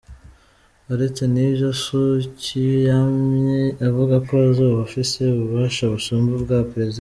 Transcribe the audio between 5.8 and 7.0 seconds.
busumba ubwa prezida.